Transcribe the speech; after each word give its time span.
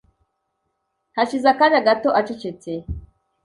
Hashize 1.15 1.45
akanya 1.53 1.85
gato 1.87 2.09
acecetse, 2.19 2.71